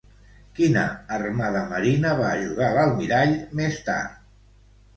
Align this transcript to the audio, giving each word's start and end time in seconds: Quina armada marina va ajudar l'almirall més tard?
Quina 0.59 0.85
armada 1.17 1.61
marina 1.75 2.15
va 2.23 2.33
ajudar 2.39 2.73
l'almirall 2.79 3.39
més 3.63 3.81
tard? 3.93 4.21